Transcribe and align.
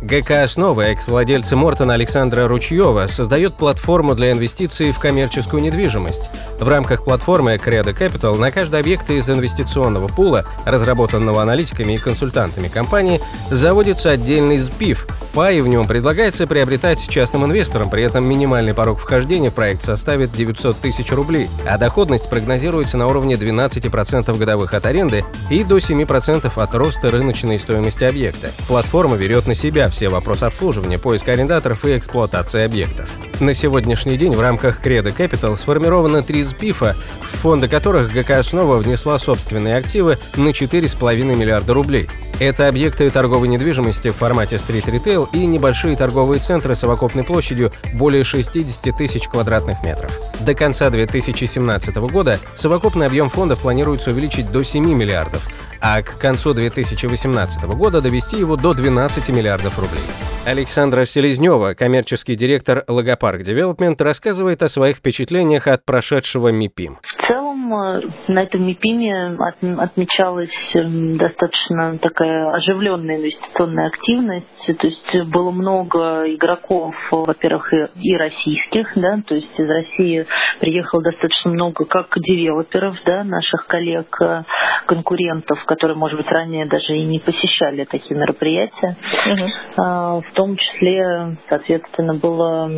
ГК 0.00 0.44
«Основа», 0.44 0.82
экс-владельца 0.82 1.56
Мортона 1.56 1.94
Александра 1.94 2.46
Ручьева, 2.46 3.08
создает 3.08 3.54
платформу 3.54 4.14
для 4.14 4.30
инвестиций 4.32 4.92
в 4.92 4.98
коммерческую 4.98 5.62
недвижимость. 5.62 6.30
В 6.60 6.68
рамках 6.68 7.04
платформы 7.04 7.54
Credo 7.54 7.96
Capital 7.96 8.36
на 8.38 8.50
каждый 8.50 8.80
объект 8.80 9.10
из 9.10 9.28
инвестиционного 9.28 10.08
пула, 10.08 10.44
разработанного 10.64 11.42
аналитиками 11.42 11.94
и 11.94 11.98
консультантами 11.98 12.68
компании, 12.68 13.20
заводится 13.50 14.10
отдельный 14.10 14.58
СПИФ. 14.58 15.06
Пай 15.34 15.60
в 15.60 15.68
нем 15.68 15.86
предлагается 15.86 16.46
приобретать 16.46 17.06
частным 17.08 17.44
инвесторам, 17.44 17.90
при 17.90 18.02
этом 18.02 18.24
минимальный 18.24 18.74
порог 18.74 18.98
вхождения 18.98 19.50
в 19.50 19.54
проект 19.54 19.82
составит 19.82 20.32
900 20.32 20.78
тысяч 20.78 21.12
рублей, 21.12 21.48
а 21.68 21.78
доходность 21.78 22.28
прогнозируется 22.28 22.96
на 22.96 23.06
уровне 23.06 23.34
12% 23.34 24.36
годовых 24.36 24.74
от 24.74 24.86
аренды 24.86 25.24
и 25.50 25.62
до 25.62 25.78
7% 25.78 26.50
от 26.54 26.74
роста 26.74 27.10
рыночной 27.10 27.58
стоимости 27.58 28.04
объекта. 28.04 28.50
Платформа 28.66 29.16
берет 29.16 29.46
на 29.46 29.54
себя 29.54 29.88
все 29.98 30.10
вопросы 30.10 30.44
обслуживания, 30.44 30.96
поиска 30.96 31.32
арендаторов 31.32 31.84
и 31.84 31.96
эксплуатации 31.96 32.62
объектов. 32.62 33.10
На 33.40 33.52
сегодняшний 33.52 34.16
день 34.16 34.32
в 34.32 34.40
рамках 34.40 34.80
Credo 34.80 35.12
Capital 35.12 35.56
сформировано 35.56 36.22
три 36.22 36.44
СПИФа, 36.44 36.94
в 37.20 37.38
фонды 37.38 37.66
которых 37.66 38.12
ГК 38.12 38.38
«Основа» 38.38 38.76
внесла 38.76 39.18
собственные 39.18 39.76
активы 39.76 40.18
на 40.36 40.50
4,5 40.50 41.34
миллиарда 41.34 41.74
рублей. 41.74 42.08
Это 42.38 42.68
объекты 42.68 43.10
торговой 43.10 43.48
недвижимости 43.48 44.10
в 44.10 44.14
формате 44.14 44.58
стрит-ритейл 44.58 45.28
и 45.32 45.44
небольшие 45.44 45.96
торговые 45.96 46.38
центры 46.38 46.76
с 46.76 46.78
совокупной 46.78 47.24
площадью 47.24 47.72
более 47.94 48.22
60 48.22 48.96
тысяч 48.96 49.26
квадратных 49.26 49.84
метров. 49.84 50.12
До 50.38 50.54
конца 50.54 50.90
2017 50.90 51.96
года 51.96 52.38
совокупный 52.54 53.06
объем 53.06 53.30
фондов 53.30 53.58
планируется 53.58 54.12
увеличить 54.12 54.52
до 54.52 54.62
7 54.62 54.84
миллиардов, 54.84 55.42
а 55.80 56.02
к 56.02 56.18
концу 56.18 56.54
2018 56.54 57.64
года 57.64 58.00
довести 58.00 58.36
его 58.38 58.56
до 58.56 58.74
12 58.74 59.28
миллиардов 59.30 59.78
рублей. 59.78 60.02
Александра 60.44 61.04
Селезнева, 61.04 61.74
коммерческий 61.74 62.34
директор 62.34 62.84
Логопарк 62.88 63.42
Девелопмент, 63.42 64.00
рассказывает 64.00 64.62
о 64.62 64.68
своих 64.68 64.96
впечатлениях 64.96 65.66
от 65.66 65.84
прошедшего 65.84 66.48
МИПИМ. 66.48 66.98
В 67.02 67.26
целом 67.26 67.37
э, 67.54 68.00
на 68.28 68.42
этом 68.42 68.66
МИПИМе 68.66 69.36
отмечалась 69.78 70.50
эм, 70.74 71.16
достаточно 71.16 71.98
такая 71.98 72.50
оживленная 72.50 73.16
инвестиционная 73.16 73.88
активность. 73.88 74.46
То 74.66 74.86
есть 74.86 75.24
было 75.26 75.50
много 75.50 76.24
игроков, 76.34 76.94
во-первых, 77.10 77.72
и 77.72 78.16
российских, 78.16 78.92
да, 78.96 79.20
то 79.26 79.34
есть 79.34 79.58
из 79.58 79.68
России 79.68 80.26
приехало 80.60 81.02
достаточно 81.02 81.50
много 81.50 81.84
как 81.84 82.08
девелоперов, 82.16 82.96
да, 83.04 83.24
наших 83.24 83.66
коллег, 83.66 84.16
э, 84.20 84.44
конкурентов, 84.86 85.64
которые, 85.64 85.96
может 85.96 86.18
быть, 86.18 86.30
ранее 86.30 86.66
даже 86.66 86.96
и 86.96 87.04
не 87.04 87.18
посещали 87.18 87.84
такие 87.84 88.18
мероприятия. 88.18 88.96
Угу. 89.26 90.22
В 90.22 90.32
том 90.34 90.56
числе, 90.56 91.36
соответственно, 91.48 92.14
было 92.14 92.68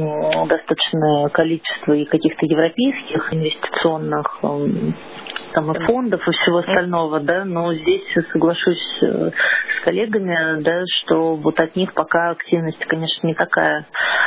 достаточное 0.47 1.29
количество 1.29 1.93
и 1.93 2.05
каких-то 2.05 2.47
европейских 2.47 3.33
инвестиционных 3.33 4.41
um, 4.65 5.01
там 5.53 5.73
и 5.73 5.79
фондов 5.81 6.27
и 6.27 6.31
всего 6.31 6.59
остального, 6.59 7.21
да, 7.21 7.45
но 7.45 7.73
здесь 7.75 8.05
соглашусь 8.33 8.99
э, 9.03 9.31
с 9.77 9.85
коллегами, 9.85 10.63
да, 10.63 10.83
что 10.87 11.37
вот 11.37 11.59
от 11.61 11.77
них 11.77 11.93
пока 11.95 12.31
активность, 12.31 12.85
конечно, 12.87 13.27
не 13.27 13.35
такая 13.35 13.87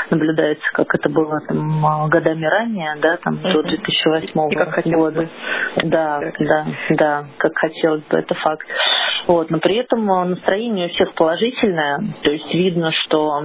наблюдается, 0.10 0.66
как 0.74 0.94
это 0.96 1.10
было 1.10 1.40
там 1.48 2.10
годами 2.10 2.46
ранее, 2.46 2.96
да, 3.02 3.18
там 3.18 3.42
до 3.42 3.64
2008 3.64 4.52
и 4.52 4.56
как 4.56 4.86
года. 4.86 5.22
Бы. 5.22 5.30
Да, 5.84 6.20
да, 6.40 6.66
да, 6.92 7.26
как 7.38 7.58
хотелось 7.58 8.04
бы, 8.04 8.18
это 8.18 8.34
факт. 8.36 8.68
Вот, 9.28 9.50
но 9.50 9.60
при 9.60 9.78
этом 9.78 10.10
а, 10.12 10.26
настроение 10.26 10.88
у 10.88 10.90
всех 10.90 11.14
положительное, 11.14 12.00
то 12.24 12.32
есть 12.32 12.54
видно, 12.54 12.92
что, 12.92 13.32
а, 13.32 13.42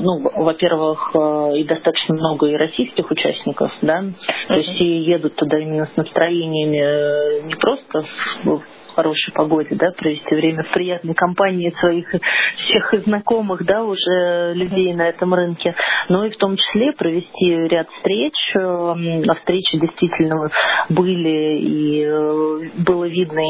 ну, 0.00 0.20
во-первых, 0.34 1.14
и 1.54 1.64
достаточно 1.64 2.14
много 2.14 2.46
и 2.46 2.56
российских 2.56 3.10
участников, 3.10 3.72
да, 3.82 4.04
то 4.48 4.54
есть 4.54 4.80
и 4.80 5.00
едут 5.00 5.36
туда 5.36 5.58
именно 5.58 5.86
с 5.86 5.96
настроениями 5.96 6.97
Э, 6.98 7.40
не 7.42 7.54
просто 7.54 8.04
в 8.44 8.62
хорошей 8.98 9.32
погоде, 9.32 9.76
да, 9.76 9.92
провести 9.92 10.34
время 10.34 10.64
в 10.64 10.72
приятной 10.72 11.14
компании 11.14 11.72
своих 11.78 12.08
всех 12.56 13.04
знакомых, 13.04 13.64
да, 13.64 13.84
уже 13.84 14.54
людей 14.54 14.92
на 14.92 15.08
этом 15.08 15.34
рынке, 15.34 15.76
но 16.08 16.24
и 16.24 16.30
в 16.30 16.36
том 16.36 16.56
числе 16.56 16.92
провести 16.92 17.68
ряд 17.68 17.88
встреч. 17.90 18.34
А 18.56 19.34
встречи 19.36 19.78
действительно 19.78 20.50
были, 20.88 21.58
и 21.60 22.04
э, 22.04 22.70
было 22.78 23.04
видно, 23.04 23.40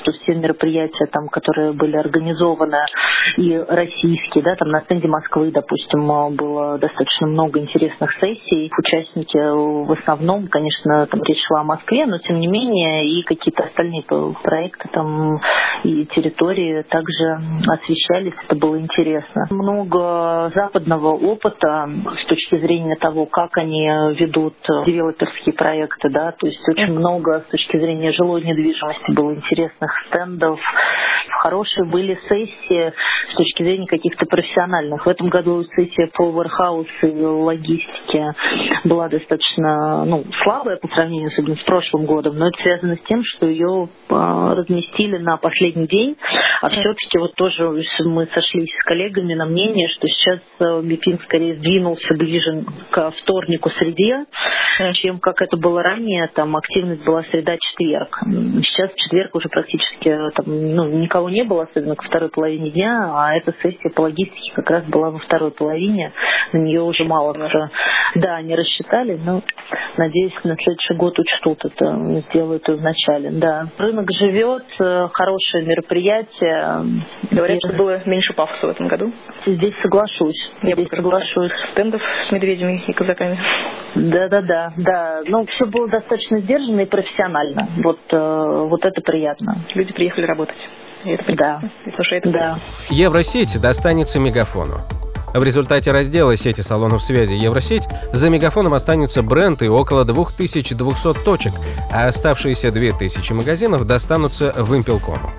что 0.00 0.10
все 0.10 0.34
мероприятия, 0.34 1.06
там, 1.06 1.28
которые 1.28 1.72
были 1.72 1.96
организованы, 1.96 2.78
и 3.36 3.56
российские, 3.56 4.44
да, 4.44 4.54
там 4.56 4.68
на 4.68 4.80
стенде 4.82 5.08
Москвы, 5.08 5.50
допустим, 5.50 6.06
было 6.36 6.78
достаточно 6.78 7.26
много 7.26 7.60
интересных 7.60 8.12
сессий. 8.20 8.70
Участники 8.78 9.36
в 9.36 9.92
основном, 9.92 10.48
конечно, 10.48 11.06
там 11.06 11.22
речь 11.22 11.42
шла 11.46 11.60
о 11.60 11.64
Москве, 11.64 12.06
но 12.06 12.18
тем 12.18 12.38
не 12.38 12.48
менее 12.48 13.06
и 13.08 13.22
какие-то 13.22 13.64
остальные 13.64 14.04
проекты 14.42 14.88
там 14.92 15.40
и 15.84 16.06
территории 16.06 16.82
также 16.82 17.38
освещались, 17.66 18.34
это 18.44 18.56
было 18.56 18.78
интересно. 18.78 19.46
Много 19.50 20.50
западного 20.54 21.08
опыта 21.08 21.88
с 22.18 22.24
точки 22.26 22.56
зрения 22.56 22.96
того, 22.96 23.26
как 23.26 23.56
они 23.58 23.86
ведут 24.18 24.54
девелоперские 24.84 25.54
проекты, 25.54 26.08
да, 26.10 26.32
то 26.32 26.46
есть 26.46 26.62
очень 26.68 26.92
много 26.92 27.44
с 27.46 27.50
точки 27.50 27.78
зрения 27.78 28.12
жилой 28.12 28.42
недвижимости 28.42 29.12
было 29.12 29.34
интересных 29.34 29.92
стендов, 30.08 30.60
хорошие 31.46 31.86
были 31.86 32.18
сессии 32.28 32.92
с 33.30 33.34
точки 33.36 33.62
зрения 33.62 33.86
каких-то 33.86 34.26
профессиональных. 34.26 35.06
В 35.06 35.08
этом 35.08 35.28
году 35.28 35.62
сессия 35.62 36.10
по 36.12 36.24
warehouse 36.24 36.88
и 37.02 37.22
логистике 37.22 38.34
была 38.82 39.08
достаточно 39.08 40.04
ну, 40.04 40.24
слабая 40.42 40.76
по 40.76 40.88
сравнению 40.88 41.28
особенно 41.28 41.54
с 41.54 41.62
прошлым 41.62 42.04
годом, 42.04 42.36
но 42.36 42.48
это 42.48 42.60
связано 42.60 42.96
с 42.96 43.00
тем, 43.02 43.22
что 43.22 43.46
ее 43.46 43.88
разместили 44.54 45.18
на 45.18 45.36
последний 45.36 45.86
день, 45.86 46.16
а 46.60 46.68
все-таки 46.68 47.18
вот 47.18 47.34
тоже 47.34 47.70
мы 48.04 48.26
сошлись 48.26 48.70
с 48.70 48.84
коллегами 48.84 49.34
на 49.34 49.46
мнение, 49.46 49.88
что 49.88 50.06
сейчас 50.08 50.40
БИПИН 50.84 51.18
скорее 51.20 51.54
сдвинулся 51.54 52.14
ближе 52.14 52.64
к 52.90 53.10
вторнику 53.12 53.70
среде, 53.70 54.24
чем 54.94 55.20
как 55.20 55.42
это 55.42 55.56
было 55.56 55.82
ранее, 55.82 56.28
там 56.28 56.56
активность 56.56 57.04
была 57.04 57.22
среда-четверг. 57.24 58.20
Сейчас 58.62 58.90
в 58.92 58.96
четверг 58.96 59.34
уже 59.34 59.48
практически 59.48 60.16
там, 60.34 60.46
ну, 60.46 60.88
никого 60.88 61.28
не 61.30 61.44
было, 61.44 61.64
особенно 61.64 61.96
ко 61.96 62.04
второй 62.04 62.30
половине 62.30 62.70
дня, 62.70 63.10
а 63.12 63.34
эта 63.34 63.54
сессия 63.62 63.90
по 63.94 64.02
логистике 64.02 64.52
как 64.54 64.70
раз 64.70 64.84
была 64.84 65.10
во 65.10 65.18
второй 65.18 65.50
половине, 65.50 66.12
на 66.52 66.58
нее 66.58 66.82
уже 66.82 67.04
мало 67.04 67.32
кто, 67.32 67.68
да, 68.14 68.40
не 68.42 68.54
рассчитали, 68.54 69.18
но 69.22 69.42
надеюсь, 69.96 70.34
на 70.44 70.56
следующий 70.56 70.94
год 70.94 71.18
учтут 71.18 71.64
это, 71.64 72.22
сделают 72.30 72.68
и 72.68 72.72
в 72.72 72.82
начале, 72.82 73.30
да. 73.30 73.68
Рынок 73.78 74.05
живет, 74.10 74.64
э, 74.78 75.08
хорошее 75.12 75.64
мероприятие. 75.64 77.02
Говорят, 77.30 77.58
что 77.58 77.72
было 77.72 78.00
меньше 78.06 78.32
пафоса 78.34 78.66
в 78.66 78.70
этом 78.70 78.88
году. 78.88 79.12
Здесь 79.46 79.74
соглашусь, 79.82 80.50
Я 80.62 80.74
здесь 80.74 80.88
соглашусь. 80.88 81.52
Стендов 81.72 82.02
с 82.28 82.32
медведями 82.32 82.82
и 82.86 82.92
казаками. 82.92 83.38
Да, 83.94 84.28
да, 84.28 84.42
да, 84.42 84.72
да. 84.76 85.20
Ну, 85.26 85.46
все 85.46 85.66
было 85.66 85.88
достаточно 85.88 86.38
сдержанно 86.38 86.82
и 86.82 86.86
профессионально. 86.86 87.68
Вот, 87.82 88.00
э, 88.10 88.66
вот 88.68 88.84
это 88.84 89.00
приятно. 89.00 89.58
Люди 89.74 89.92
приехали 89.92 90.26
работать. 90.26 90.56
И 91.04 91.10
это 91.10 91.36
да. 91.36 91.60
Слушай, 91.94 92.18
это 92.18 92.30
да. 92.30 92.54
Евросеть 92.90 93.60
достанется 93.60 94.18
мегафону. 94.18 94.80
В 95.36 95.42
результате 95.42 95.90
раздела 95.90 96.34
сети 96.34 96.62
салонов 96.62 97.02
связи 97.02 97.34
Евросеть 97.34 97.82
за 98.10 98.30
мегафоном 98.30 98.72
останется 98.72 99.22
бренд 99.22 99.60
и 99.60 99.68
около 99.68 100.06
2200 100.06 101.12
точек, 101.24 101.52
а 101.92 102.08
оставшиеся 102.08 102.72
2000 102.72 103.32
магазинов 103.34 103.84
достанутся 103.86 104.54
в. 104.56 105.30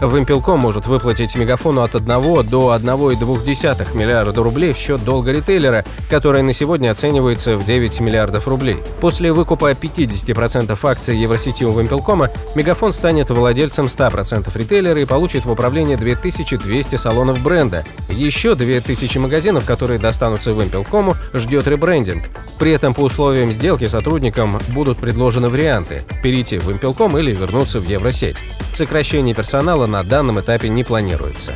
Вимпелком 0.00 0.60
может 0.60 0.86
выплатить 0.86 1.36
Мегафону 1.36 1.82
от 1.82 1.94
1 1.94 2.06
до 2.06 2.74
1,2 2.74 3.96
миллиарда 3.96 4.42
рублей 4.42 4.74
в 4.74 4.78
счет 4.78 5.02
долга 5.02 5.32
ритейлера, 5.32 5.84
который 6.10 6.42
на 6.42 6.52
сегодня 6.52 6.90
оценивается 6.90 7.56
в 7.56 7.64
9 7.64 8.00
миллиардов 8.00 8.46
рублей. 8.46 8.76
После 9.00 9.32
выкупа 9.32 9.70
50% 9.70 10.78
акций 10.82 11.16
Евросети 11.16 11.64
у 11.64 11.78
Вимпелкома 11.78 12.30
Мегафон 12.54 12.92
станет 12.92 13.30
владельцем 13.30 13.86
100% 13.86 14.50
ритейлера 14.56 15.00
и 15.00 15.06
получит 15.06 15.46
в 15.46 15.50
управление 15.50 15.96
2200 15.96 16.96
салонов 16.96 17.42
бренда. 17.42 17.84
Еще 18.10 18.54
2000 18.54 19.18
магазинов, 19.18 19.64
которые 19.64 19.98
достанутся 19.98 20.50
Вимпелкому, 20.50 21.14
ждет 21.32 21.66
ребрендинг. 21.66 22.24
При 22.58 22.72
этом 22.72 22.94
по 22.94 23.00
условиям 23.00 23.52
сделки 23.52 23.86
сотрудникам 23.86 24.58
будут 24.68 24.98
предложены 24.98 25.48
варианты– 25.48 26.04
перейти 26.22 26.58
в 26.58 26.68
Вимпелком 26.68 27.16
или 27.18 27.34
вернуться 27.34 27.80
в 27.80 27.88
Евросеть. 27.88 28.36
Сокращение 28.74 29.34
персонала 29.34 29.85
на 29.86 30.02
данном 30.02 30.40
этапе 30.40 30.68
не 30.68 30.84
планируется. 30.84 31.52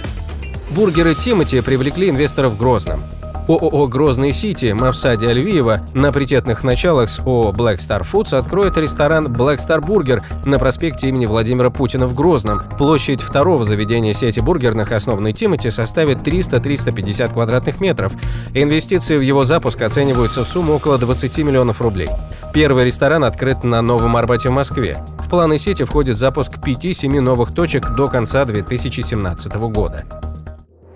Бургеры 0.70 1.14
Тимати 1.14 1.60
привлекли 1.60 2.10
инвесторов 2.10 2.54
в 2.54 2.56
Грозном. 2.56 3.02
ООО 3.50 3.88
«Грозный 3.88 4.32
Сити» 4.32 4.72
Мавсади 4.72 5.26
Альвиева 5.26 5.80
на 5.92 6.12
притетных 6.12 6.62
началах 6.62 7.10
с 7.10 7.18
ООО 7.18 7.50
«Black 7.50 7.78
Star 7.78 8.06
Foods» 8.08 8.36
откроет 8.36 8.76
ресторан 8.76 9.26
«Black 9.26 9.56
Star 9.56 9.80
Burger» 9.80 10.22
на 10.44 10.60
проспекте 10.60 11.08
имени 11.08 11.26
Владимира 11.26 11.68
Путина 11.68 12.06
в 12.06 12.14
Грозном. 12.14 12.60
Площадь 12.78 13.20
второго 13.20 13.64
заведения 13.64 14.12
сети 14.12 14.38
бургерных, 14.38 14.92
основной 14.92 15.32
Тимати, 15.32 15.70
составит 15.70 16.18
300-350 16.18 17.32
квадратных 17.32 17.80
метров. 17.80 18.12
Инвестиции 18.54 19.16
в 19.16 19.22
его 19.22 19.42
запуск 19.42 19.82
оцениваются 19.82 20.44
в 20.44 20.48
сумму 20.48 20.74
около 20.74 20.96
20 20.96 21.38
миллионов 21.38 21.80
рублей. 21.80 22.08
Первый 22.54 22.84
ресторан 22.84 23.24
открыт 23.24 23.64
на 23.64 23.82
Новом 23.82 24.16
Арбате 24.16 24.50
в 24.50 24.52
Москве. 24.52 24.96
В 25.18 25.28
планы 25.28 25.58
сети 25.58 25.82
входит 25.82 26.18
запуск 26.18 26.58
5-7 26.64 27.20
новых 27.20 27.52
точек 27.52 27.94
до 27.94 28.06
конца 28.06 28.44
2017 28.44 29.54
года. 29.54 30.04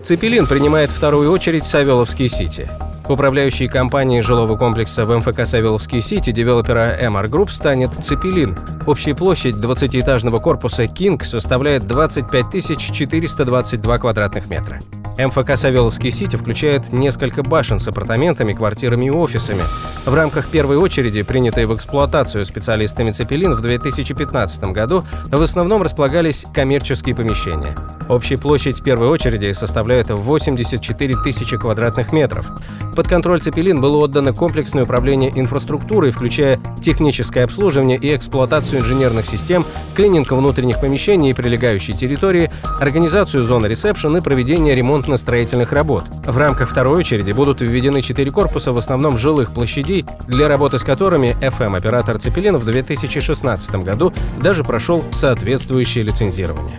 Цепелин 0.04 0.46
принимает 0.46 0.90
вторую 0.90 1.32
очередь 1.32 1.64
Савеловский 1.64 2.28
Сити. 2.28 2.68
Управляющей 3.08 3.68
компанией 3.68 4.20
жилого 4.20 4.54
комплекса 4.54 5.06
в 5.06 5.16
МФК 5.16 5.46
Савеловский 5.46 6.02
Сити 6.02 6.30
девелопера 6.30 6.94
MR 7.00 7.30
Group 7.30 7.50
станет 7.50 7.94
Цепелин. 7.94 8.54
Общая 8.86 9.14
площадь 9.14 9.56
20-этажного 9.56 10.40
корпуса 10.40 10.84
King 10.84 11.24
составляет 11.24 11.86
25 11.86 12.78
422 12.78 13.98
квадратных 13.98 14.50
метра. 14.50 14.80
МФК 15.16 15.56
«Савеловский 15.56 16.10
Сити» 16.10 16.36
включает 16.36 16.92
несколько 16.92 17.42
башен 17.42 17.78
с 17.78 17.86
апартаментами, 17.86 18.52
квартирами 18.52 19.06
и 19.06 19.10
офисами. 19.10 19.62
В 20.04 20.12
рамках 20.12 20.48
первой 20.48 20.76
очереди, 20.76 21.22
принятой 21.22 21.66
в 21.66 21.74
эксплуатацию 21.74 22.44
специалистами 22.44 23.10
«Цепелин» 23.10 23.54
в 23.54 23.62
2015 23.62 24.64
году, 24.64 25.02
в 25.30 25.40
основном 25.40 25.82
располагались 25.82 26.44
коммерческие 26.52 27.14
помещения. 27.14 27.74
Общая 28.08 28.36
площадь 28.36 28.82
первой 28.82 29.08
очереди 29.08 29.52
составляет 29.52 30.10
84 30.10 31.14
тысячи 31.24 31.56
квадратных 31.56 32.12
метров. 32.12 32.50
Под 32.94 33.08
контроль 33.08 33.40
«Цепелин» 33.40 33.80
было 33.80 33.96
отдано 33.96 34.32
комплексное 34.32 34.84
управление 34.84 35.32
инфраструктурой, 35.34 36.12
включая 36.12 36.60
техническое 36.82 37.44
обслуживание 37.44 37.96
и 37.96 38.14
эксплуатацию 38.14 38.82
инженерных 38.82 39.26
систем, 39.26 39.64
клининг 39.96 40.30
внутренних 40.30 40.80
помещений 40.80 41.30
и 41.30 41.34
прилегающей 41.34 41.94
территории, 41.94 42.50
организацию 42.78 43.44
зоны 43.44 43.66
ресепшн 43.66 44.16
и 44.16 44.20
проведение 44.20 44.76
ремонтно-строительных 44.76 45.72
работ. 45.72 46.04
В 46.24 46.36
рамках 46.36 46.70
второй 46.70 47.00
очереди 47.00 47.32
будут 47.32 47.60
введены 47.62 48.02
четыре 48.02 48.30
корпуса, 48.30 48.72
в 48.72 48.76
основном 48.76 49.18
жилых 49.18 49.52
площадей, 49.52 50.04
для 50.28 50.46
работы 50.46 50.78
с 50.78 50.84
которыми 50.84 51.36
FM-оператор 51.40 52.18
«Цепелин» 52.18 52.58
в 52.58 52.64
2016 52.64 53.76
году 53.76 54.12
даже 54.40 54.62
прошел 54.62 55.02
соответствующее 55.12 56.04
лицензирование. 56.04 56.78